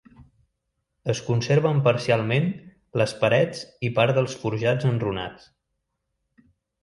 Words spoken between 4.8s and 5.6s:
enrunats.